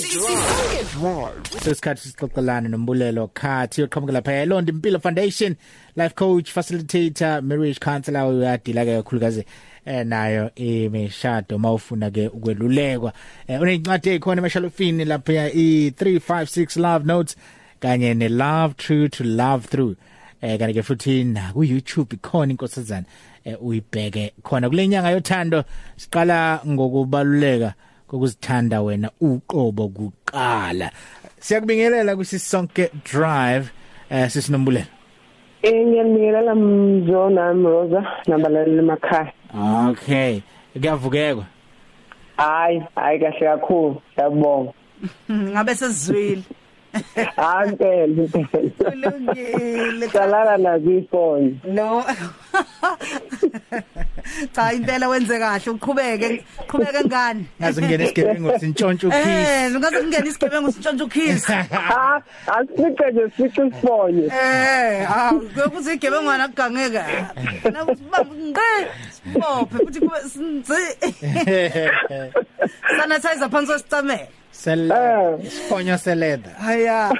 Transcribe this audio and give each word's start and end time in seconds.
sisonke 0.00 0.84
drive 0.92 1.60
sesikhathi 1.64 2.08
sixoxelana 2.08 2.68
nombulelo 2.68 3.28
khathi 3.34 3.80
yoqhamuka 3.82 4.12
lapha. 4.12 4.32
eLondo 4.32 4.72
Impilo 4.72 5.00
Foundation. 5.00 5.56
Life 5.96 6.14
coach 6.14 6.52
facilitator 6.52 7.42
marriage 7.42 7.80
counselor 7.80 8.22
uyadila 8.22 8.84
ke 8.84 9.02
kakhulukazi 9.02 9.44
eh 9.86 10.04
nayo 10.06 10.50
imishado 10.54 11.58
mawufuna 11.58 12.10
ke 12.10 12.28
ukwelulekwa. 12.28 13.12
Eh 13.48 13.60
unezincwadi 13.60 14.10
ezikhona 14.10 14.40
emashalofini 14.40 15.04
lapha 15.04 15.48
i356 15.48 16.80
love 16.80 17.06
notes 17.06 17.36
kanye 17.80 18.14
ne 18.14 18.28
love 18.28 18.74
true 18.76 19.08
to 19.08 19.24
love 19.24 19.66
through. 19.66 19.96
Eh 20.42 20.58
kanti 20.58 20.74
ke 20.74 20.82
futhi 20.82 21.24
na 21.24 21.52
ku 21.52 21.64
YouTube 21.64 22.16
ikhona 22.16 22.52
inkosazana 22.52 23.04
eh 23.44 23.56
uyibheke 23.62 24.32
khona. 24.42 24.70
Kulenyanga 24.70 25.10
yothando 25.10 25.64
siqala 25.96 26.60
ngokubaluleka 26.66 27.74
kokuzithanda 28.12 28.82
wena 28.84 29.08
uqobo 29.20 29.88
kuqala 29.88 30.90
siyakubingelela 31.40 32.12
kusisonke 32.16 32.90
drive 33.04 33.72
eh 34.10 34.28
sisinombulela 34.30 34.86
Eh 35.62 35.86
ngiyamnikelela 35.86 36.54
mzona 36.54 37.52
Rosa 37.52 38.02
nabalali 38.26 38.78
emakhaya. 38.78 39.32
okay 39.88 40.40
kuyavukeka 40.74 41.44
Hayi, 42.36 42.82
hayi 42.96 43.18
kahle 43.20 43.40
kakhulu. 43.46 44.02
Ngiyabonga. 44.16 44.72
ngabe 45.30 45.74
sesizwile 45.74 46.42
Hayi 47.36 47.68
impela 47.70 48.04
impela. 48.06 49.10
kulungile 49.10 50.08
Salala 50.12 50.58
nazo 50.58 50.90
ifoni. 50.90 51.60
no. 51.64 52.04
Cha 54.52 54.72
impela 54.72 55.08
wenze 55.08 55.38
kahle 55.38 55.70
uqhubeke 55.70 56.44
qhubeke 56.68 57.04
ngani 57.06 57.46
ngaze 57.60 57.82
ngene 57.82 58.04
isigebengu 58.04 58.58
sintshontshe 58.60 59.06
eh 59.06 59.12
ukhisi 59.12 59.78
ngaze 59.78 59.98
kungena 60.00 60.26
isigebengu 60.26 60.72
sintshontshe 60.72 61.04
ukhisi 61.04 61.52
Ha, 61.52 62.22
asifice 62.46 63.04
nje 63.12 63.22
sifice 63.36 63.66
ifoni. 63.66 64.24
eh 64.26 65.10
ah 65.10 65.32
kuthi 65.72 65.92
igebengwana 65.94 66.48
kugangeka 66.48 67.04
nakuthi 67.72 68.02
bamba 68.10 68.34
ngqe 68.34 68.70
sibophe 69.16 69.76
futhi 69.84 70.00
kube 70.00 70.20
sinzi 70.32 70.82
sanitizer 72.98 73.50
phansi 73.50 73.66
kwesicamela 73.72 74.26
sel 74.52 74.90
Eh. 74.92 75.46
isifonyo 75.46 75.98
seleda 75.98 76.50
haya 76.60 77.10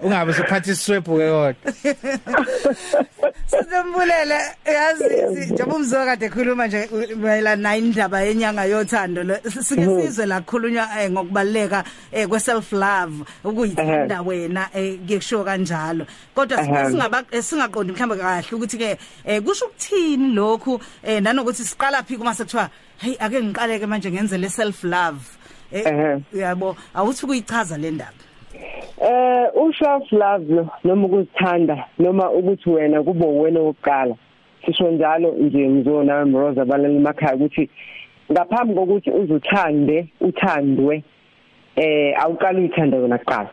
ungabe 0.00 0.30
usuphatha 0.30 0.72
iswebhu 0.72 1.16
ke 1.18 1.28
kodwa 1.30 1.54
Sizombulele 3.46 4.38
yazi 4.64 5.04
njengoba 5.52 5.76
umzo 5.76 6.04
kade 6.04 6.26
ekhuluma 6.26 6.66
nje 6.66 6.88
mayelana 7.16 7.62
nayo 7.62 7.78
indaba 7.84 8.20
yenyanga 8.20 8.64
yothando 8.64 9.24
lo 9.24 9.36
sike 9.50 9.84
sizwe 9.84 10.26
la 10.26 10.40
khulunywa 10.40 10.88
eh, 11.02 11.10
ngokubaleka 11.10 11.84
eh, 12.12 12.28
kwe 12.28 12.40
self 12.40 12.72
love 12.72 13.24
ukuyithanda 13.44 14.22
wena 14.22 14.68
eh, 14.74 14.98
ngikusho 15.04 15.44
kanjalo. 15.44 16.06
Kodwa 16.34 16.58
sike 16.64 16.74
Ehhe. 16.76 16.90
singaba 16.90 17.24
eh, 17.30 17.42
singaqondi 17.42 17.92
mhlawumbe 17.92 18.16
kahle 18.22 18.52
ukuthi 18.56 18.78
ke 18.78 18.98
eh, 19.24 19.42
kusho 19.42 19.66
ukuthini 19.66 20.34
lokhu 20.34 20.80
eh, 21.02 21.22
nanokuthi 21.22 21.64
siqala 21.64 22.02
phi 22.02 22.16
kuma 22.16 22.34
sekuthiwa 22.34 22.70
hey 23.00 23.16
ake 23.20 23.42
ngiqaleke 23.42 23.86
manje 23.86 24.10
ngenze 24.10 24.38
le 24.38 24.48
self 24.48 24.84
love 24.84 25.20
Ehhe. 25.72 26.12
eh 26.12 26.18
yabo 26.32 26.76
awuthi 26.94 27.26
kuyichaza 27.26 27.78
le 27.78 27.90
ndaba 27.90 28.12
Eh 29.00 29.46
uself 29.54 30.10
love 30.12 30.44
lo 30.48 30.68
noma 30.84 31.06
ukuzithanda 31.06 31.84
noma 31.98 32.30
ukuthi 32.30 32.70
wena 32.70 33.02
kube 33.02 33.26
wena 33.26 33.60
oqala. 33.60 34.14
Sisho 34.66 34.90
njalo 34.90 35.32
nje 35.38 35.68
mzona 35.68 36.24
Rosa 36.24 36.64
balali 36.64 36.96
emakhaya 36.96 37.36
ukuthi 37.36 37.70
ngaphambi 38.32 38.74
kokuthi 38.74 39.10
uzuthande 39.10 40.08
uthandwe 40.20 41.02
eh 41.76 42.14
awuqala 42.22 42.58
uyithanda 42.58 42.98
wena 42.98 43.18
kuqala. 43.18 43.50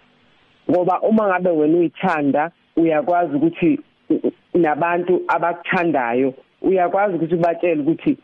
ngoba 0.71 1.01
uma 1.01 1.27
ngabe 1.27 1.49
wena 1.49 1.77
uyithanda 1.77 2.51
uyakwazi 2.77 3.35
ukuthi 3.35 3.79
u- 4.09 4.13
u- 4.27 4.57
nabantu 4.57 5.21
abakuthandayo 5.27 6.33
uyakwazi 6.61 7.15
ukuthi 7.15 7.35
ubatshele 7.35 7.81
ukuthi 7.81 8.17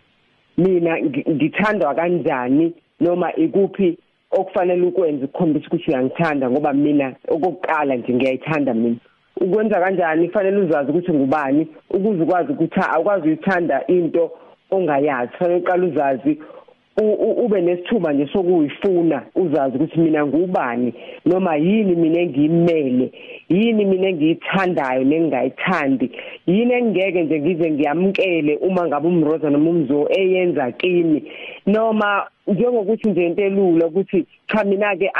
mina 0.63 0.93
ngi- 0.99 1.25
ngithandwa 1.31 1.95
kanjani 1.95 2.73
noma 2.99 3.35
ikuphi 3.35 3.97
okufanele 4.31 4.87
ukwenza 4.87 5.25
ukukhombisa 5.25 5.67
ukuthi 5.67 5.91
uyangithanda 5.91 6.49
ngoba 6.49 6.73
mina 6.73 7.07
okokuqala 7.33 7.95
nje 7.95 8.13
ngiyayithanda 8.13 8.73
mina. 8.73 8.95
Ukwenza 9.41 9.79
kanjani? 9.79 10.27
Kufanele 10.27 10.57
uzazi 10.57 10.89
ukuthi 10.91 11.11
ngubani 11.13 11.67
ukuze 11.89 12.23
ukwazi 12.23 12.51
ukuthi 12.51 12.79
awukwazi 12.93 13.27
uyithanda 13.27 13.87
into 13.87 14.31
ongayazi. 14.71 15.31
Fanele 15.39 15.59
uqala 15.59 15.85
uzazi 15.87 16.31
u- 16.31 16.33
u- 16.33 16.60
ube 16.97 17.61
nesithuba 17.61 18.13
nje 18.13 18.27
sokuyifuna 18.33 19.21
uzazi 19.35 19.75
ukuthi 19.75 19.99
mina 19.99 20.25
ngubani 20.25 20.93
noma 21.25 21.55
yini 21.55 21.95
mina 21.95 22.19
engiyimele 22.19 23.11
yini 23.49 23.85
mina 23.85 24.07
engiyithandayo 24.07 25.03
nengayithandi 25.03 26.11
yini 26.47 26.73
engeke 26.73 27.23
nje 27.23 27.39
ngize 27.39 27.71
ngiyamkele 27.71 28.55
uma 28.55 28.87
ngabe 28.87 29.07
umroza 29.07 29.49
noma 29.49 29.69
umzo 29.69 30.07
eyenza 30.09 30.71
kimi. 30.71 31.23
Noma 31.65 32.27
njengokuthi 32.47 33.09
nje 33.09 33.25
into 33.27 33.43
elula 33.43 33.85
ukuthi 33.87 34.25
cha 34.47 34.63
mina 34.63 34.95
ke 34.95 35.11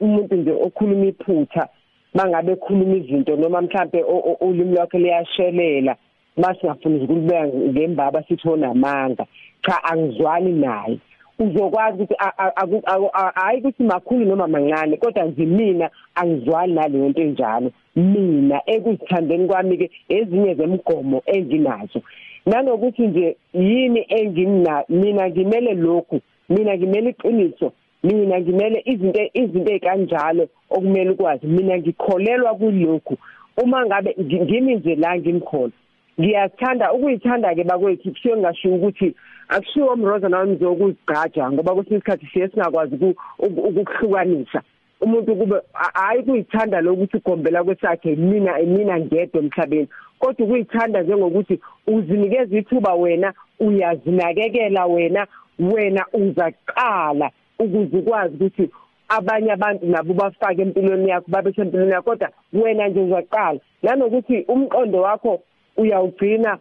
umuntu 0.00 0.36
nje 0.36 0.50
okhuluma 0.52 1.06
iphutha 1.06 1.68
mangabe 2.14 2.52
ekhuluma 2.52 2.96
izinto 2.96 3.36
noma 3.36 3.62
mhlambe 3.62 4.02
ulimi 4.40 4.74
lwakhe 4.74 4.98
liyashelela 4.98 5.96
masingafuni 6.36 7.04
ukulibeka 7.04 7.46
ngembaba 7.46 8.22
sithi 8.22 8.48
onamanga 8.48 9.26
cha 9.62 9.84
angizwani 9.84 10.52
naye. 10.52 10.98
Uzokwazi 11.38 12.02
ukuthi 12.02 12.14
a- 12.18 12.38
a- 12.38 12.56
aku- 12.56 12.82
aku- 12.84 13.10
a- 13.12 13.32
hayi 13.34 13.58
ukuthi 13.60 13.82
makhulu 13.82 14.24
noma 14.24 14.46
mancane 14.48 14.96
kodwa 14.96 15.24
nje 15.24 15.44
mina 15.46 15.90
angizwani 16.14 16.72
naleyo 16.72 17.08
nto 17.08 17.22
enjalo. 17.22 17.70
Mina 17.96 18.60
ekuzithandeni 18.66 19.46
kwami 19.46 19.76
ke 19.76 19.90
ezinye 20.08 20.54
zemgomo 20.54 21.22
enginazo. 21.26 22.02
Nanokuthi 22.46 23.06
nje 23.06 23.36
yini 23.54 24.04
engimna 24.08 24.84
mina 24.88 25.30
ngimele 25.30 25.74
lokhu 25.74 26.20
mina 26.48 26.76
ngimele 26.76 27.10
iqiniso 27.10 27.72
mina 28.02 28.40
ngimele 28.40 28.82
izinto 28.84 29.20
izinto 29.34 29.70
ezikanjalo 29.72 30.48
okumele 30.70 31.10
ukwazi 31.10 31.46
mina 31.46 31.78
ngikholelwa 31.78 32.54
kulokhu. 32.54 33.16
Uma 33.62 33.86
ngabe 33.86 34.14
ngi- 34.20 34.40
ngimi 34.40 34.74
nje 34.74 34.94
la 34.94 35.18
ngimkhona 35.18 35.72
ngiyathanda 36.20 36.92
ukuyithanda 36.92 37.54
ke 37.54 37.64
bakwethu 37.64 38.10
kushiwo 38.10 38.36
ngasho 38.36 38.68
ukuthi 38.68 39.14
akushiwo 39.48 39.92
umroza 39.92 40.28
nawe 40.28 40.44
mzokuzigqaja 40.46 41.50
ngoba 41.52 41.74
kwesinye 41.74 41.96
isikhathi 41.96 42.26
siye 42.32 42.48
singakwazi 42.48 42.94
uku- 42.94 43.14
uku- 43.38 43.60
ukukuhlukanisa 43.68 44.62
umuntu 45.00 45.36
kube 45.36 45.56
a- 45.74 46.00
hayi 46.00 46.22
kuyithanda 46.22 46.80
lokuthi 46.80 47.16
ugombela 47.16 47.64
kwesakhe 47.64 48.16
mina 48.16 48.58
mina 48.58 49.00
ngedwa 49.00 49.42
emhlabeni. 49.42 49.88
Kodwa 50.18 50.46
ukuyithanda 50.46 51.02
njengokuthi 51.02 51.60
uzinikeza 51.86 52.58
ithuba 52.58 52.94
wena 52.94 53.32
uyazinakekela 53.60 54.86
wena 54.86 55.26
wena 55.58 56.06
uzaqala 56.12 57.30
ukuze 57.58 57.96
ukwazi 57.98 58.34
ukuthi 58.34 58.70
abanye 59.08 59.52
abantu 59.52 59.86
nabo 59.86 60.14
bafake 60.14 60.62
empilweni 60.62 61.08
yakho 61.10 61.26
babe 61.30 61.52
sempilweni 61.52 61.92
yakho. 61.92 62.10
Kodwa 62.10 62.28
wena 62.52 62.88
nje 62.88 63.00
uzaqala. 63.00 63.60
Nanokuthi 63.82 64.44
umqondo 64.48 65.00
wakho 65.00 65.40
uyawugcina 65.76 66.58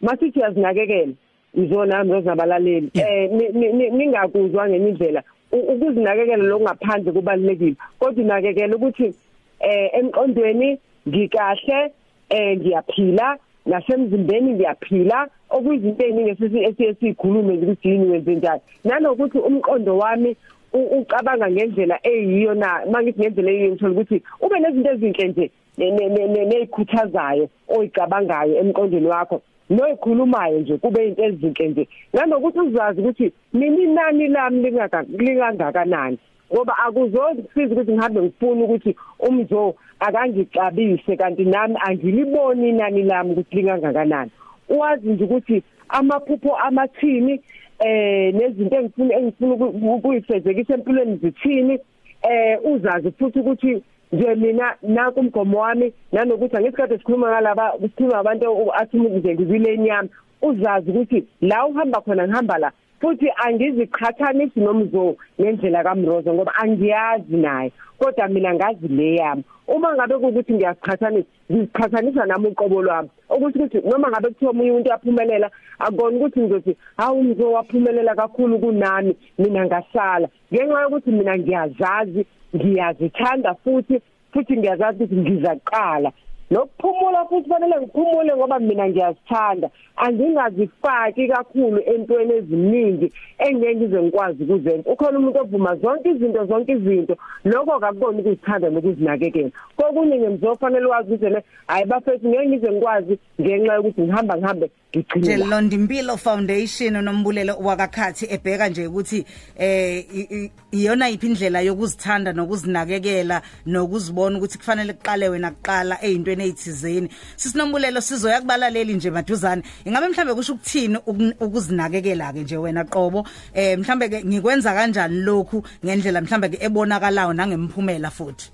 masithi 0.00 0.38
uyazinakekela. 0.38 1.12
Izona 1.54 2.04
mrozabalaleli 2.04 2.90
eh 2.94 3.30
ni- 3.30 3.48
ni- 3.48 3.72
ni- 3.72 3.90
ningakuzwa 3.90 4.68
ngenye 4.68 4.88
indlela 4.88 5.22
U- 5.52 5.72
ukuzinakekela 5.72 6.44
lokungaphandle 6.44 7.12
kubalekile 7.12 7.74
kodwa 7.98 8.24
unakekela 8.24 8.76
ukuthi 8.76 9.14
eh 9.60 9.90
emqondweni 9.98 10.78
ngikahle 11.08 11.92
eh 12.30 12.58
ngiyaphila. 12.58 13.38
Nasemzimbeni 13.66 14.52
ngiyaphila. 14.52 15.28
Okuyizinto 15.50 16.04
eziningi 16.06 16.64
esiye 16.68 16.94
sikhulume 16.94 17.54
ukuthi 17.54 17.88
yini 17.88 18.10
wenze 18.10 18.34
njani. 18.34 18.60
Nanokuthi 18.84 19.38
umqondo 19.38 19.96
wami 19.98 20.36
u- 20.72 20.98
ucabanga 21.00 21.50
ngendlela 21.50 21.98
eyiyo 22.02 22.54
na. 22.54 22.80
Mangithi 22.90 23.20
ngendlela 23.20 23.50
eyiyo 23.50 23.68
ngithola 23.70 23.92
ukuthi 23.92 24.22
ube 24.40 24.58
nezinto 24.60 24.90
ezinhle 24.90 25.28
nje 25.28 25.50
ne- 25.78 25.90
ne- 25.90 26.08
ne- 26.08 26.26
ne- 26.28 26.44
nezikhuthazayo 26.44 27.48
oyicabangayo 27.68 28.56
emqondweni 28.60 29.06
wakho. 29.06 29.40
Noyikhulumayo 29.70 30.60
nje 30.60 30.76
kube 30.76 31.08
into 31.08 31.24
ezinhle 31.24 31.68
nje. 31.68 31.88
Nanokuthi 32.12 32.60
uzazi 32.60 33.00
ukuthi 33.00 33.32
mina 33.52 33.82
inani 33.82 34.28
lami 34.28 34.62
lingaka 34.62 35.02
lingangakanani 35.02 36.18
ngoba 36.52 36.78
akuzosiza 36.78 37.72
ukuthi 37.74 37.92
ngihambe 37.92 38.22
ngifuna 38.22 38.64
ukuthi 38.64 38.96
umzo 39.18 39.74
akangixabise 40.00 41.16
kanti 41.16 41.44
nami 41.44 41.76
angiliboni 41.80 42.68
inani 42.68 43.02
lami 43.02 43.32
ukuthi 43.32 43.56
lingangakanani. 43.56 44.30
Uwazi 44.68 45.08
nje 45.08 45.24
ukuthi 45.24 45.62
amaphupho 45.88 46.56
amathini 46.56 47.40
eh 47.78 48.34
nezinto 48.34 48.76
engifuna 48.76 49.14
engifuna 49.14 49.54
uku- 49.54 49.94
ukuyifezekisa 49.94 50.74
empilweni 50.74 51.16
zithini 51.16 51.78
eh 52.22 52.58
uzazi 52.64 53.10
futhi 53.10 53.38
ukuthi 53.38 53.82
nje 54.12 54.34
mina 54.34 54.74
naku 54.82 55.20
umgomo 55.20 55.58
wami 55.58 55.92
nanokuthi 56.12 56.56
angisikade 56.56 56.98
sikhuluma 56.98 57.28
ngalaba 57.28 57.72
sikhuluma 57.82 58.18
abantu 58.18 58.72
athi 58.74 58.96
nje 58.96 59.34
ngizile 59.34 59.74
inyama 59.74 60.08
uzazi 60.42 60.90
ukuthi 60.90 61.24
la 61.40 61.66
uhamba 61.66 62.00
khona 62.00 62.28
ngihamba 62.28 62.58
la 62.58 62.72
futhi 63.00 63.28
angiziqhathanisi 63.44 64.60
nomzo 64.60 65.16
ngendlela 65.40 65.84
kaMrozo 65.84 66.34
ngoba 66.34 66.52
angiyazi 66.54 67.36
naye 67.36 67.72
kodwa 67.98 68.28
mina 68.28 68.54
ngazi 68.54 68.88
le 68.88 69.14
yami. 69.14 69.44
Uma 69.68 69.94
ngabe 69.94 70.14
ukuthi 70.14 70.52
ngiyaqhathanisa 70.54 71.28
ngiziqhathanisa 71.50 72.26
nami 72.26 72.48
uqobo 72.48 72.82
lwami. 72.82 73.08
Ukuthi 73.30 73.58
ukuthi 73.58 73.88
noma 73.88 74.08
ngabe 74.08 74.28
kuthiwa 74.28 74.52
umunye 74.52 74.70
umuntu 74.70 74.90
yaphumelela 74.90 75.50
akubona 75.78 76.16
ukuthi 76.16 76.40
ngizothi 76.40 76.76
hawu 76.96 77.20
umzo 77.20 77.52
waphumelela 77.52 78.14
kakhulu 78.14 78.58
kunami 78.58 79.16
mina 79.38 79.66
ngasala 79.66 80.28
ngenxa 80.52 80.82
yokuthi 80.82 81.10
mina 81.10 81.38
ngiyazazi 81.38 82.26
ngiyazithanda 82.56 83.54
futhi 83.54 84.00
futhi 84.32 84.56
ngiyazazi 84.56 85.04
ukuthi 85.04 85.20
ngizaqala. 85.20 86.12
Nokuphumula 86.50 87.24
futhi 87.28 87.48
fanele 87.48 87.76
ngiphumule 87.80 88.36
ngoba 88.36 88.58
mina 88.58 88.88
ngiyazithanda. 88.88 89.70
Angingazifaki 89.96 91.28
kakhulu 91.28 91.80
entweni 91.86 92.32
eziningi 92.34 93.12
engeke 93.38 93.74
ngize 93.76 94.02
ngikwazi 94.02 94.42
ukuzenza 94.44 94.90
ukhona 94.90 95.18
umuntu 95.18 95.40
ovuma 95.40 95.76
zonke 95.76 96.08
izinto 96.10 96.46
zonke 96.46 96.72
izinto. 96.72 97.16
Lokho 97.44 97.72
akubona 97.72 98.18
ukuzithanda 98.18 98.70
nokuzinakekela. 98.70 99.50
Kokunye 99.76 100.18
ngemzofanele 100.18 100.86
wazi 100.86 101.12
ukuthi 101.14 101.30
ne 101.30 101.42
hayi 101.66 101.84
bafethu 101.86 102.28
ngeke 102.28 102.48
ngize 102.48 102.72
ngikwazi 102.72 103.18
ngenxa 103.40 103.74
yokuthi 103.74 104.02
ngihamba 104.02 104.36
ngihambe 104.36 104.70
nje 104.94 105.36
Londimpilo 105.36 106.16
Foundation 106.16 106.96
unombulelo 106.96 107.56
wakakhathi 107.56 108.26
ebheka 108.30 108.68
nje 108.68 108.86
ukuthi 108.86 109.24
eh 109.58 110.50
iyona 110.72 111.08
iphi 111.10 111.26
indlela 111.26 111.60
yokuzithanda 111.60 112.32
nokuzinakekela 112.32 113.42
nokuzibona 113.66 114.38
ukuthi 114.38 114.58
kufanele 114.58 114.92
kuqale 114.92 115.28
wena 115.28 115.50
kuqala 115.50 115.98
ezintweni 116.02 116.44
ezithizeni 116.44 117.08
sisinombulelo 117.36 118.00
sizoya 118.00 118.40
kubalaleli 118.40 118.94
nje 118.94 119.10
maduzane. 119.10 119.62
Ingabe 119.84 120.08
mhlambe 120.08 120.34
kusho 120.34 120.52
ukuthini 120.52 120.98
ukuzinakekela 121.40 122.32
ke 122.32 122.40
nje 122.40 122.56
wena 122.56 122.84
qobo? 122.84 123.26
Eh 123.54 123.78
mhlambe 123.78 124.08
ke 124.08 124.24
ngikwenza 124.24 124.72
kanjani 124.72 125.20
lokhu 125.20 125.62
ngendlela 125.84 126.20
mhlambe 126.20 126.48
ke 126.48 126.64
ebonakalayo 126.64 127.32
nangemphumela 127.32 128.10
futhi 128.10 128.50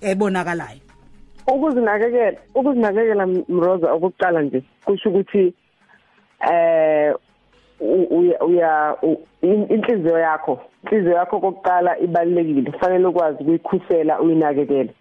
ebonakalayo? 0.00 0.91
Ukuzinakekela 1.46 2.38
ukuzinakekela 2.54 3.26
mroza 3.26 3.92
okuqala 3.92 4.42
nje 4.42 4.62
kusho 4.84 5.08
ukuthi 5.08 5.54
eh 6.52 7.14
uya 8.40 8.96
inhliziyo 9.42 10.18
yakho 10.18 10.60
inhliziyo 10.84 11.14
yakho 11.16 11.40
kokuqala 11.40 11.98
ibalekile 11.98 12.70
kufanele 12.70 13.06
ukwazi 13.06 13.38
ukuyikhusela 13.42 14.20
uyinakekele. 14.20 14.94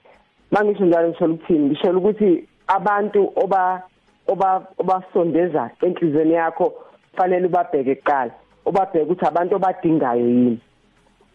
Mangisho 0.52 0.86
njalo 0.86 1.10
ngisho 1.10 1.26
ukuthini? 1.26 1.66
Ngisho 1.66 1.98
ukuthi 1.98 2.48
abantu 2.68 3.34
oba 3.36 3.84
oba 4.28 4.68
obasondeza 4.78 5.70
enhlizweni 5.82 6.34
yakho 6.34 6.74
kufanele 7.12 7.46
ubabheke 7.48 7.96
kuqala 7.96 8.32
ubabheke 8.66 9.06
ukuthi 9.06 9.26
abantu 9.26 9.56
obadingayo 9.56 10.28
yini. 10.28 10.60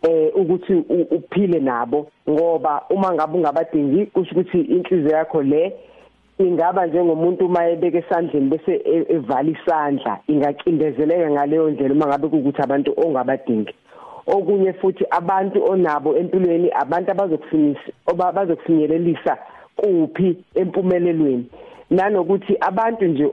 Eh 0.03 0.33
ukuthi 0.35 0.75
uphile 1.11 1.61
nabo 1.61 2.07
ngoba 2.31 2.83
uma 2.91 3.13
ngabe 3.13 3.39
ungabadingi 3.39 4.07
kusho 4.07 4.31
ukuthi 4.33 4.61
inhliziyo 4.61 5.17
yakho 5.17 5.43
le 5.43 5.73
ingaba 6.39 6.87
njengomuntu 6.87 7.47
uma 7.47 7.67
ebeke 7.69 7.99
esandleni 7.99 8.51
bese 8.51 8.75
e- 8.75 9.07
evala 9.09 9.51
isandla 9.51 10.19
ingacindezeleka 10.29 11.31
ngaleyo 11.31 11.71
ndlela 11.71 11.95
uma 11.95 12.07
ngabe 12.07 12.29
kukuthi 12.29 12.63
abantu 12.63 12.95
ongabadingi. 12.97 13.75
Okunye 14.27 14.73
futhi 14.73 15.05
abantu 15.11 15.65
onabo 15.71 16.17
empilweni 16.17 16.69
abantu 16.71 17.11
abazokufinisa 17.11 17.91
bazokufinyelelisa 18.35 19.39
kuphi 19.77 20.37
empumelelweni. 20.55 21.47
Nanokuthi 21.91 22.57
abantu 22.61 23.05
nje 23.05 23.25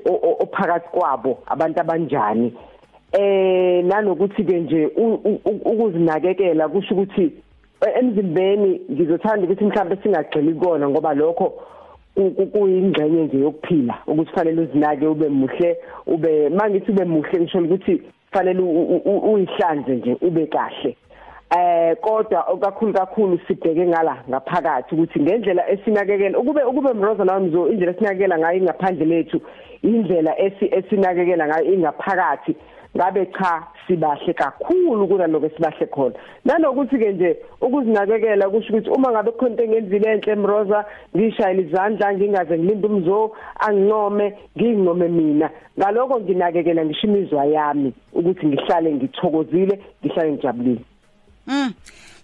ophakathi 0.44 0.90
kwabo 0.92 1.40
abantu 1.46 1.80
abanjani 1.82 2.54
eh 3.14 3.86
nanokuthi 3.86 4.44
ke 4.44 4.60
nje 4.60 4.92
ukuzinakekela 5.66 6.68
kusho 6.70 6.96
ukuthi 6.96 7.32
e- 7.88 8.00
emzimbeni 8.00 8.82
ngizothanda 8.92 9.46
ukuthi 9.46 9.66
mhlawumbe 9.66 9.98
singagxili 10.04 10.54
kona 10.54 10.90
ngoba 10.90 11.14
lokho 11.14 11.54
ku- 12.16 12.32
ku- 12.32 12.48
kuyingxenye 12.48 13.24
nje 13.24 13.38
yokuphila. 13.40 13.96
Ukuthi 14.08 14.32
fanele 14.32 14.62
uzinake 14.62 15.08
ube 15.08 15.30
muhle 15.30 15.78
ube 16.08 16.50
mangithi 16.50 16.92
ube 16.92 17.06
muhle 17.06 17.40
ngisho 17.40 17.60
ukuthi 17.60 18.02
fanele 18.32 18.60
uyihlanze 18.60 19.96
nje 19.96 20.18
ube 20.22 20.46
kahle. 20.48 20.98
Eh 21.58 21.96
kodwa 22.02 22.42
okakhulu 22.50 22.94
kakhulu 22.94 23.40
sibheke 23.48 23.88
ngala 23.88 24.18
ngaphakathi 24.30 24.96
ukuthi 24.96 25.20
ngendlela 25.20 25.70
esinakekela 25.70 26.40
ukube 26.40 26.64
ukube 26.64 26.94
mroza 26.94 27.26
nawe 27.26 27.40
mzo 27.40 27.70
indlela 27.70 27.92
esinakekela 27.92 28.40
ngayo 28.40 28.58
ingaphandle 28.58 29.06
lethu 29.06 29.42
indlela 29.84 30.40
esi 30.40 30.66
esinakekela 30.72 31.48
ngayo 31.48 31.74
ingaphakathi 31.74 32.56
ngabe 32.96 33.26
cha 33.26 33.64
sibahle 33.88 34.34
kakhulu 34.34 35.08
kunaloko 35.08 35.50
sibahle 35.50 35.86
khona. 35.86 36.16
Nanokuthi 36.46 36.98
ke 36.98 37.12
nje 37.12 37.38
ukuzinakekela 37.62 38.50
kusho 38.50 38.74
ukuthi 38.74 38.90
uma 38.90 39.12
ngabe 39.12 39.32
khona 39.32 39.52
into 39.52 39.64
engenzile 39.64 40.12
enhle 40.14 40.36
mroza 40.36 40.86
ngishayela 41.16 41.62
izandla 41.62 42.14
ngingaze 42.14 42.58
ngilinde 42.58 42.88
umzo 42.88 43.32
angincome 43.60 44.34
nginginome 44.58 45.08
mina. 45.08 45.50
Ngaloko 45.78 46.20
nginakekela 46.20 46.86
ngisho 46.86 47.08
imizwa 47.08 47.46
yami 47.46 47.94
ukuthi 48.14 48.48
ngihlale 48.48 48.94
ngithokozile 48.94 49.80
ngihlale 50.04 50.32
ngijabulile. 50.32 50.82
Mm. 51.48 51.74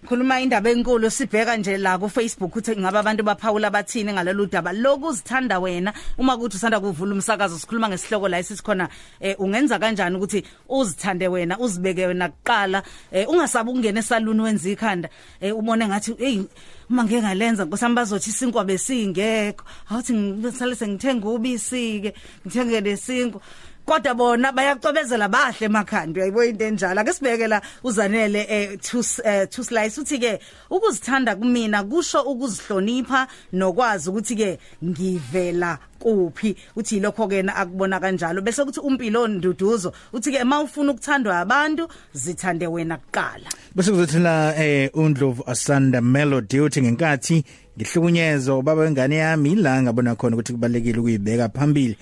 Khuluma 0.06 0.40
indaba 0.40 0.70
enkulu 0.70 1.10
sibheka 1.10 1.56
nje 1.56 1.76
la 1.76 1.98
ku 1.98 2.08
Facebook 2.08 2.56
uthi 2.56 2.74
ngabe 2.76 2.98
abantu 2.98 3.22
baphawula 3.22 3.70
bathini 3.70 4.12
ngalolu 4.12 4.46
daba. 4.46 4.72
Lokuzithanda 4.72 5.60
wena 5.60 5.92
uma 6.18 6.38
kuthi 6.38 6.56
usanda 6.56 6.80
kuvula 6.80 7.12
umsakazo 7.12 7.58
sikhuluma 7.58 7.88
ngesihloko 7.88 8.28
la 8.28 8.38
esikhona 8.38 8.88
eh 9.20 9.36
ungenza 9.38 9.78
kanjani 9.78 10.16
ukuthi 10.16 10.42
uzithande 10.68 11.28
wena 11.28 11.58
uzibeke 11.58 12.06
wena 12.06 12.28
kuqala 12.28 12.82
eh 13.12 13.28
ungasabi 13.28 13.70
ukungena 13.70 14.00
esaluni 14.00 14.40
wenza 14.40 14.70
ikhanda? 14.70 15.08
Eh 15.40 15.52
ubone 15.52 15.86
ngathi 15.86 16.14
hey 16.18 16.42
uma 16.88 17.04
ngeke 17.04 17.22
ngalenza 17.22 17.64
nkosami 17.64 17.94
bazothi 17.94 18.30
isinkwa 18.30 18.64
besingekho. 18.64 19.64
Awuthi 19.90 20.12
ngisale 20.14 20.76
sengithenga 20.76 21.28
ubisi 21.28 22.00
ke 22.00 22.14
ngithenge 22.46 22.80
lesinkwa 22.80 23.42
kodwa 23.90 24.14
bona 24.14 24.52
bayacobezela 24.52 25.28
bahle 25.28 25.66
emakhanda. 25.66 26.20
Uyayibo 26.20 26.44
into 26.44 26.64
enjalo. 26.64 27.00
Ake 27.00 27.12
sibeke 27.12 27.48
la 27.48 27.60
uzanele 27.82 28.46
eh 28.48 28.78
two 28.80 29.02
eh, 29.24 29.48
two 29.50 29.64
slice. 29.64 29.98
Uthi 29.98 30.18
ke 30.18 30.38
ukuzithanda 30.70 31.34
kumina 31.34 31.82
kusho 31.82 32.22
ukuzihlonipha 32.22 33.26
nokwazi 33.52 34.10
ukuthi 34.10 34.36
ke 34.36 34.58
ngivela 34.84 35.78
kuphi. 35.98 36.56
Uthi 36.76 37.00
lokho 37.00 37.26
kena 37.28 37.56
akubona 37.56 38.00
kanjalo. 38.00 38.40
Bese 38.42 38.64
kuthi 38.64 38.80
umpilo 38.80 39.26
nduduzo 39.26 39.92
uthi 40.12 40.30
ke 40.32 40.44
mawufuna 40.44 40.92
ukuthandwa 40.92 41.40
abantu 41.40 41.88
zithande 42.14 42.66
wena 42.66 42.96
kuqala. 42.96 43.50
Bese 43.74 43.90
kuzothi 43.90 44.18
la 44.18 44.54
eh 44.56 44.90
undlovu 44.94 45.42
asanda 45.46 46.00
melody 46.00 46.60
uthi 46.60 46.82
ngenkathi 46.82 47.44
ngihlukunyezo 47.76 48.58
ubaba 48.58 48.82
wengane 48.82 49.16
yami 49.16 49.54
la 49.54 49.82
ngabona 49.82 50.14
khona 50.14 50.36
ukuthi 50.36 50.52
kubalekile 50.52 50.98
ukuyibeka 50.98 51.48
phambili. 51.48 51.96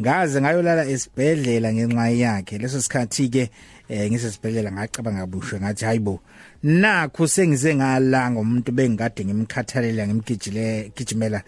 Ngaze 0.00 0.40
ngayolala 0.40 0.86
esibhedlela 0.86 1.72
ngenxa 1.72 2.08
yakhe. 2.08 2.58
Leso 2.58 2.80
sikhathi 2.80 3.28
ke 3.28 3.50
eh 3.88 4.10
ngisesibhedlela 4.10 4.72
ngacabanga 4.72 5.20
kabushwe 5.20 5.60
ngathi 5.60 5.84
hayibo 5.84 6.20
nakho 6.62 7.26
sengize 7.26 7.74
ngala 7.74 8.30
ngomuntu 8.30 8.72
bengikade 8.72 9.24
ngimkhathalela 9.24 10.06
ngimgijile 10.06 10.92
gijimela 10.96 11.42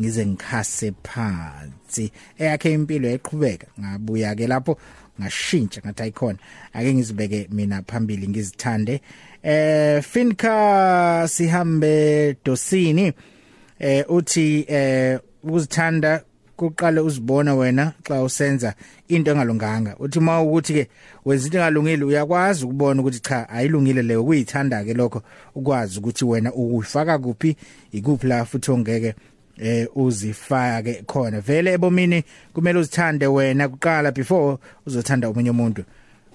ngize 0.00 0.26
ngikhase 0.26 0.92
phansi. 1.02 2.12
Eyakhe 2.38 2.72
impilo 2.72 3.08
eqhubeka 3.08 3.66
ngabuya 3.80 4.34
ke 4.34 4.46
lapho 4.46 4.78
ngashintsha 5.20 5.80
ngathi 5.80 6.02
ayikhona 6.02 6.38
ake 6.72 6.94
ngizibeke 6.94 7.48
mina 7.50 7.82
phambili 7.82 8.28
ngizithande. 8.28 9.00
Eh 9.42 10.02
finca 10.02 11.28
sihambe 11.28 12.36
dosini 12.44 13.12
eh 13.78 14.04
uthi 14.08 14.64
eh 14.68 15.18
ukuzithanda 15.42 16.22
kuqale 16.56 17.00
uzibona 17.00 17.54
wena 17.54 17.92
xa 18.02 18.22
usenza 18.22 18.74
into 19.08 19.30
engalunganga. 19.30 19.96
Uthi 19.98 20.18
uma 20.18 20.42
ukuthi 20.42 20.72
ke 20.72 20.88
wenza 21.24 21.46
into 21.46 21.58
engalungile 21.58 22.04
uyakwazi 22.04 22.64
ukubona 22.64 23.00
ukuthi 23.00 23.20
cha 23.20 23.48
ayilungile 23.48 24.02
leyo 24.02 24.24
kuyithanda 24.24 24.84
ke 24.84 24.94
lokho 24.94 25.22
ukwazi 25.54 25.98
ukuthi 25.98 26.24
wena 26.24 26.52
ukufaka 26.52 27.18
kuphi 27.18 27.56
ikuphi 27.92 28.26
la 28.26 28.44
futhi 28.44 28.70
ongeke 28.70 29.14
eh 29.58 29.88
uzifake 29.94 31.02
khona. 31.06 31.40
Vele 31.40 31.72
ebomini 31.72 32.24
kumele 32.52 32.78
uzithande 32.78 33.26
wena 33.26 33.68
kuqala 33.68 34.12
before 34.12 34.58
uzothanda 34.86 35.30
umunye 35.30 35.50
umuntu. 35.50 35.84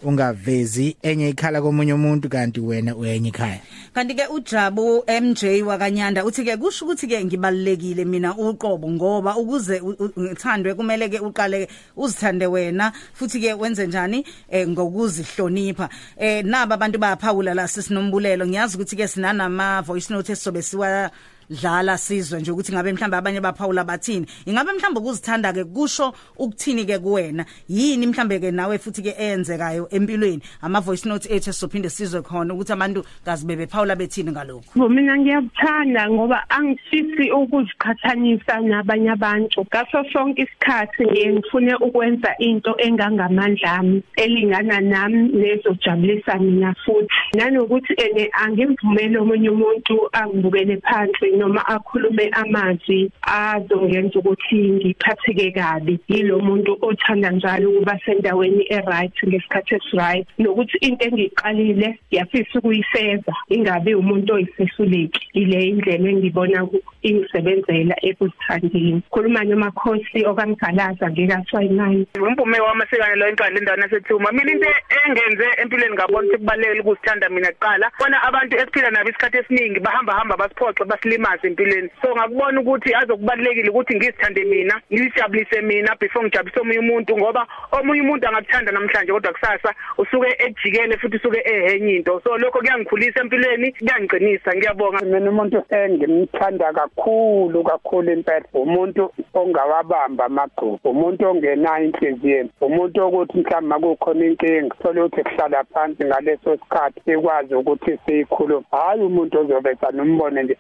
Ungavezi 0.04 0.98
enye 1.02 1.30
ikhala 1.30 1.62
komunye 1.62 1.94
umuntu 1.94 2.30
kanti 2.30 2.60
wena 2.60 2.96
uyenye 2.96 3.30
ikhaya. 3.30 3.60
Kanti 3.94 4.14
ke 4.16 4.28
uJabu 4.28 5.04
MJ 5.22 5.62
wakanyanda 5.66 6.26
uthi 6.26 6.44
ke 6.46 6.58
kusho 6.58 6.86
ukuthi 6.86 7.08
ke 7.08 7.26
ngibalekile 7.26 8.06
mina 8.06 8.36
uqobo 8.38 8.90
ngoba 8.92 9.36
ukuze 9.38 9.80
u- 9.80 9.96
u- 10.00 10.22
ngithandwe 10.22 10.74
kumele 10.76 11.10
ke 11.10 11.20
uqale 11.20 11.68
uzithande 11.98 12.48
wena 12.48 12.92
futhi 13.14 13.40
ke 13.42 13.54
wenze 13.54 13.88
njani? 13.88 14.26
Eh, 14.50 14.68
ngokuzihlonipha. 14.68 15.90
Eh 16.18 16.46
naba 16.46 16.76
abantu 16.76 17.00
bayaphawula 17.00 17.54
la 17.54 17.68
sisinombulelo 17.68 18.48
ngiyazi 18.48 18.76
ukuthi 18.78 18.96
ke 18.96 19.08
sinanama 19.08 19.82
voice 19.82 20.14
note 20.14 20.32
esizobe 20.32 20.62
siwa 20.62 21.10
dlala 21.50 21.98
sizwe 21.98 22.40
nje 22.40 22.52
ukuthi 22.52 22.74
ngabe 22.74 22.94
mhlawumbe 22.94 23.18
abanye 23.18 23.42
baphawula 23.42 23.84
bathini. 23.84 24.26
Ingabe 24.46 24.72
mhlawumbe 24.72 25.00
ukuzithanda 25.00 25.54
ke 25.54 25.64
kusho 25.64 26.14
ukuthini 26.38 26.86
ke 26.86 27.00
kuwena? 27.00 27.46
Yini 27.70 28.08
mhlawumbe 28.08 28.40
ke 28.40 28.52
nawe 28.52 28.78
futhi 28.78 29.02
ke 29.02 29.16
eyenzekayo 29.18 29.88
empilweni? 29.90 30.42
Ama 30.62 30.82
voice 30.82 31.06
note 31.06 31.30
ethu 31.30 31.54
sophinde 31.54 31.90
sizwe 31.90 32.22
khona 32.22 32.54
ukuthi 32.54 32.74
abantu 32.74 33.04
kazi 33.26 33.46
bebephawula 33.46 33.96
bethini 33.96 34.32
ngalokho 34.32 34.90
mina 34.90 35.18
ngiyabuthanda 35.18 36.10
ngoba 36.10 36.44
angifisi 36.50 37.32
ukuziqhathanisa 37.32 38.60
nabanye 38.62 39.12
abantu. 39.12 39.66
Ngaso 39.66 40.04
sonke 40.14 40.42
isikhathi 40.42 41.06
ngiye 41.06 41.34
ngifune 41.34 41.76
ukwenza 41.76 42.36
into 42.40 42.76
engangamandla 42.78 43.72
ami 43.72 44.04
elingana 44.16 44.80
nami 44.80 45.30
nezojabulisa 45.34 46.40
mina 46.40 46.76
futhi. 46.86 47.08
Nanokuthi 47.36 47.94
ene 47.94 48.30
angimvumeli 48.34 49.18
omunye 49.18 49.50
umuntu 49.50 50.10
angibukele 50.12 50.78
phansi. 50.78 51.37
Noma 51.38 51.62
akhulume 51.68 52.30
amazwi 52.42 53.12
azongenza 53.22 54.20
ukuthi 54.20 54.56
ngiphatheke 54.56 55.52
kabi 55.52 56.00
yilo 56.08 56.40
muntu 56.40 56.78
othanda 56.82 57.32
njalo 57.32 57.70
ukuba 57.70 58.00
sendaweni 58.06 58.66
eright 58.70 59.16
ngesikhathi 59.28 59.76
esiright. 59.76 60.28
Nokuthi 60.40 60.78
into 60.82 61.06
engiqalile 61.06 62.00
ngiyafisa 62.10 62.60
ukuyifeza 62.60 63.34
ingabe 63.50 63.96
umuntu 63.96 64.34
oyisesuleki 64.34 65.22
ile 65.34 65.58
indlela 65.70 66.10
engibona 66.10 66.68
ingisebenzela 67.02 67.96
ekuzithandeni. 68.10 69.02
Khuluma 69.12 69.44
nomakhosi 69.44 70.20
okangigalaza 70.26 71.12
ngekaswayimani 71.12 72.08
umpume 72.28 72.60
wamasikane 72.60 73.16
lo 73.16 73.28
enqala 73.28 73.58
endaweni 73.58 73.84
yaseThuma 73.84 74.32
mina 74.32 74.52
into 74.52 74.70
engenze 75.06 75.46
empilweni 75.62 75.96
ngabona 75.96 76.28
ukuthi 76.28 76.38
kubalekile 76.38 76.82
ukuzithanda 76.82 77.30
mina 77.30 77.52
kuqala 77.52 77.92
bona 78.00 78.24
abantu 78.24 78.58
esiphila 78.58 78.90
nabo 78.92 79.10
isikhathi 79.10 79.38
esiningi 79.38 79.80
bahamba 79.80 80.14
hamba 80.14 80.38
basiphoxe 80.38 80.86
basilimaze 81.28 81.48
empilweni. 81.48 81.90
So 82.02 82.16
ngakubona 82.16 82.62
ukuthi 82.62 82.94
azokubalekile 82.94 83.70
ukuthi 83.70 83.96
ngizithande 83.96 84.44
mina 84.44 84.82
ngizijabulise 84.92 85.62
mina 85.62 85.96
before 86.00 86.26
ngijabulise 86.26 86.60
omunye 86.60 86.80
umuntu 86.80 87.18
ngoba 87.18 87.48
omunye 87.72 88.02
umuntu 88.02 88.28
angakuthanda 88.28 88.72
namhlanje 88.72 89.12
kodwa 89.12 89.34
kusasa 89.34 89.74
usuke 89.98 90.36
ejikele 90.40 90.98
futhi 90.98 91.18
usuke 91.18 91.42
ehenye 91.46 91.96
into. 91.96 92.22
So 92.24 92.38
lokho 92.38 92.60
kuyangikhulisa 92.60 93.22
empilweni 93.22 93.72
kuyangiqinisa 93.72 94.56
ngiyabonga. 94.56 95.02
Mina 95.02 95.30
umuntu 95.30 95.64
engimthanda 95.70 96.74
kakhulu 96.74 97.64
kakhulu 97.64 98.12
impela 98.12 98.46
umuntu 98.54 99.12
ongawabamba 99.34 100.26
amagrupu 100.26 100.90
umuntu 100.90 101.28
ongenayo 101.28 101.86
inhliziyo 101.86 102.50
umuntu 102.62 103.08
ukuthi 103.08 103.38
mhlawumbe 103.38 103.68
makukhona 103.68 104.26
inkinga 104.26 104.76
thole 104.82 105.02
ukuthi 105.02 105.24
kuhlala 105.24 105.64
phansi 105.64 106.06
ngaleso 106.06 106.58
sikhathi 106.58 107.02
sikwazi 107.06 107.56
ukuthi 107.56 108.00
siyikhulume 108.06 108.66
hayi 108.72 109.02
umuntu 109.02 109.40
ozobesa 109.40 109.92
nombone 109.92 110.44
nje 110.44 110.58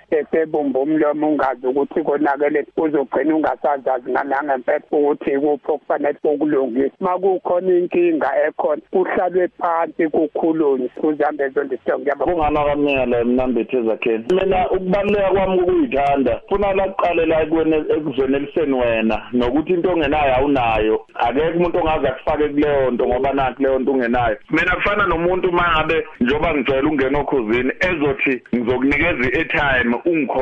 esebumba 0.58 0.80
umlomo 0.80 1.30
ungazi 1.30 1.68
ukuthi 1.68 2.04
konakele 2.04 2.66
uzogcina 2.78 3.36
ungasazazi 3.36 4.12
nangempela 4.12 4.82
ukuthi 4.92 5.32
ikuphi 5.32 5.72
okufanele 5.72 6.18
ukulungisa 6.24 6.92
makukhona 7.00 7.74
inkinga 7.78 8.30
ekhona 8.48 8.82
kuhlalwe 8.92 9.48
phansi 9.60 10.10
kukhulunywe 10.10 10.90
kuzambe 11.02 11.50
zonke 11.50 11.78
ngiyabonga. 12.00 12.34
Kungana 12.34 12.66
kamina 12.66 13.06
la 13.06 13.24
mnambethe 13.24 13.82
zakheni. 13.82 14.26
Mina 14.34 14.72
ukubaluleka 14.72 15.32
kwami 15.32 15.62
ukuyithanda 15.62 16.42
funa 16.50 16.74
la 16.74 16.88
kuqale 16.88 17.26
la 17.26 17.46
kuwena 17.46 17.78
ekuzweneliseni 17.78 18.74
wena 18.74 19.22
nokuthi 19.34 19.74
into 19.74 19.92
ongenayo 19.92 20.36
awunayo. 20.36 21.06
Akekho 21.16 21.58
umuntu 21.58 21.78
ongaze 21.78 22.08
akufake 22.08 22.50
kuleyo 22.50 22.92
nto 22.92 23.08
ngoba 23.08 23.34
nakho 23.34 23.64
leyo 23.64 23.80
nto 23.80 23.92
ungenayo. 23.92 24.38
Mina 24.52 24.76
kufana 24.76 25.08
nomuntu 25.08 25.52
mangabe 25.52 26.06
njoba 26.20 26.54
ngijwayele 26.54 26.88
ungena 26.88 27.20
okhuzini 27.20 27.72
ezothi 27.80 28.42
ngizokunikeza 28.56 29.24
i-airtime 29.28 29.96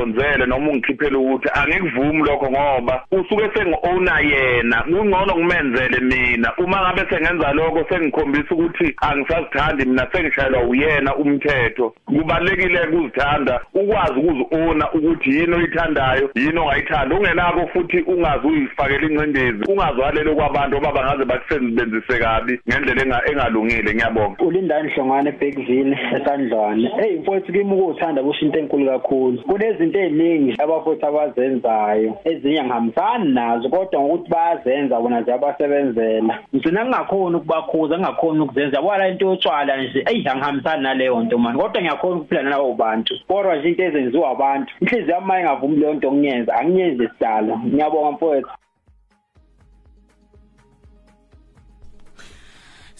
ungikhonzele 0.05 0.45
noma 0.45 0.71
ungikhiphele 0.71 1.17
ukuthi 1.17 1.49
angikuvumi 1.53 2.23
lokho 2.23 2.51
ngoba 2.51 3.05
usuke 3.11 3.49
sengi-owner 3.53 4.25
yena. 4.25 4.83
Kungcono 4.83 5.35
ngimenzele 5.35 5.99
mina. 5.99 6.53
Uma 6.57 6.81
ngabe 6.81 7.09
sengenza 7.09 7.53
lokho 7.53 7.85
sengikhombisa 7.89 8.55
ukuthi 8.55 8.95
angisazithandi 9.01 9.85
mina 9.85 10.07
sengishayelwa 10.11 10.63
uyena 10.63 11.15
umthetho. 11.15 11.93
Kubalekile 12.05 12.79
ukuzithanda 12.87 13.61
ukwazi 13.73 14.19
ukuzi-owner 14.19 14.89
ukuthi 14.93 15.29
yini 15.29 15.55
oyithandayo 15.55 16.29
yini 16.35 16.59
ongayithanda 16.59 17.15
ungenako 17.15 17.67
futhi 17.67 17.99
ungazi 18.01 18.47
uyifakela 18.47 19.07
ingcindezi 19.07 19.71
ungazwalele 19.71 20.35
kwabantu 20.35 20.77
oba 20.77 20.91
bangaze 20.91 21.25
bakusebenzise 21.25 22.19
kabi 22.19 22.59
ngendlela 22.67 23.21
engalungile. 23.29 23.93
Ngiyabonga. 23.93 24.43
Ulindani 24.43 24.89
hlongane 24.89 25.29
eBackville 25.29 25.97
esandlwane. 26.15 26.91
Hey 27.01 27.19
mfowethu 27.19 27.51
kimi 27.53 27.73
ukuthanda 27.73 28.23
kusho 28.23 28.45
into 28.45 28.59
enkulu 28.59 28.85
kakhulu. 28.85 29.43
Kunezinto 29.85 29.99
eziningi 29.99 30.55
abafowethu 30.61 31.05
abazenzayo 31.05 32.17
ezinye 32.25 32.63
ngihambisani 32.63 33.33
nazo 33.33 33.69
kodwa 33.69 34.01
ngokuthi 34.01 34.29
bayazenza 34.29 34.99
bona 34.99 35.23
ziyabasebenzela 35.23 36.39
ngigcina 36.53 36.85
ngingakhona 36.85 37.37
ukubakhuza 37.37 37.97
ngingakhona 37.97 38.43
ukuzenza. 38.43 38.77
Yabona 38.77 39.07
le 39.07 39.13
nto 39.13 39.25
yotshwala 39.25 39.77
nje 39.77 40.03
eyi 40.09 40.27
angihambisani 40.27 40.83
naleyo 40.83 41.19
nto 41.23 41.37
mani 41.37 41.59
kodwa 41.59 41.81
ngiyakhona 41.81 42.15
ukuphila 42.15 42.43
nalabo 42.43 42.73
bantu. 42.73 43.13
Kodwa 43.27 43.55
nje 43.55 43.69
into 43.69 43.83
ezenziwa 43.83 44.29
abantu 44.29 44.73
inhliziyo 44.81 45.15
yami 45.15 45.39
ingavumi 45.39 45.77
leyo 45.77 45.93
nto 45.93 46.11
ngiyenza 46.11 46.55
angiyenzi 46.55 47.07
sidala. 47.07 47.57
Ngiyabonga 47.57 48.11
mfowethu. 48.11 48.49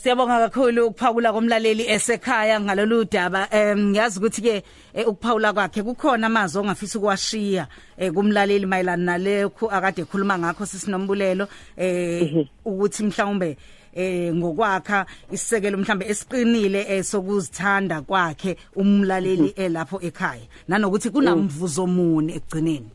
Siyabonga 0.06 0.50
kakhulu 0.50 0.88
ukuphawula 0.88 1.34
komlaleli 1.34 1.90
esekhaya 1.90 2.60
ngalolu 2.62 3.06
daba. 3.06 3.48
Em 3.52 3.90
ngiyazi 3.90 4.20
ukuthi 4.20 4.42
ke 4.42 4.64
ukuphawula 5.08 5.54
kwakhe 5.54 5.82
kukhona 5.82 6.28
amazwi 6.28 6.62
ongafisa 6.62 7.00
ukuwashiya 7.00 7.68
kumlaleli 8.14 8.66
mayelana 8.68 9.18
nalekho 9.18 9.66
akade 9.66 10.02
ekhuluma 10.02 10.38
ngakho 10.38 10.66
sisinombulelo 10.66 11.48
eh 11.76 12.46
ukuthi 12.66 13.04
mhlawumbe 13.04 13.58
eh 13.96 14.34
ngokwakha 14.34 15.06
isisekelo 15.32 15.78
mhlambe 15.78 16.06
esiqinile 16.06 17.04
sokuzithanda 17.04 18.02
kwakhe 18.02 18.58
umlaleli 18.76 19.56
elapho 19.58 19.98
ekhaya. 20.02 20.46
Nanokuthi 20.68 21.10
kunamvuzo 21.10 21.88
muni 21.88 22.34
ekugcineni? 22.38 22.90